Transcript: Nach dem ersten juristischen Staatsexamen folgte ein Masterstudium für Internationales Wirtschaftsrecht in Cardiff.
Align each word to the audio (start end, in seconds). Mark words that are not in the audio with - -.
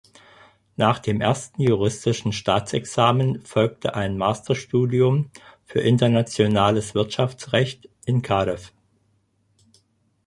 Nach 0.77 0.97
dem 0.97 1.21
ersten 1.21 1.61
juristischen 1.61 2.31
Staatsexamen 2.31 3.45
folgte 3.45 3.93
ein 3.93 4.17
Masterstudium 4.17 5.29
für 5.63 5.81
Internationales 5.81 6.95
Wirtschaftsrecht 6.95 7.87
in 8.07 8.23
Cardiff. 8.23 8.73